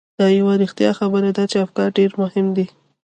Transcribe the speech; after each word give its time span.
دا 0.19 0.27
یوه 0.39 0.53
رښتیا 0.61 0.91
خبره 0.99 1.29
ده 1.37 1.43
چې 1.51 1.57
افکار 1.65 1.89
ډېر 1.99 2.11
مهم 2.21 2.47
دي. 2.55 2.65